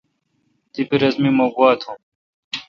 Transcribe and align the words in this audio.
تیپہ 0.71 0.95
رس 1.01 1.15
می 1.21 1.29
مہ 1.37 1.45
گوا 1.53 1.69
تھم۔ 1.81 1.95